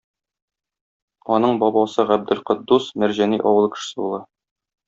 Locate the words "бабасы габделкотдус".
1.65-2.91